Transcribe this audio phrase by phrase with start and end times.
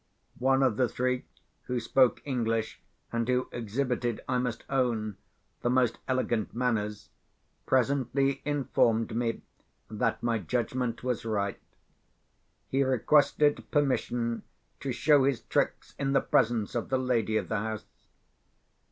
[0.39, 1.25] One of the three,
[1.65, 2.81] who spoke English
[3.13, 5.17] and who exhibited, I must own,
[5.61, 7.09] the most elegant manners,
[7.67, 9.43] presently informed me
[9.91, 11.61] that my judgment was right.
[12.67, 14.41] He requested permission
[14.79, 17.85] to show his tricks in the presence of the lady of the house.